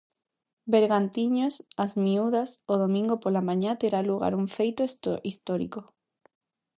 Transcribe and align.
Bergantiños- 0.73 1.55
As 1.83 1.91
Miúdas 2.03 2.49
o 2.73 2.75
domingo 2.83 3.15
pola 3.23 3.45
mañá 3.49 3.71
terá 3.81 3.99
lugar 4.09 4.33
un 4.41 4.45
feito 4.57 4.81
histórico. 5.31 5.81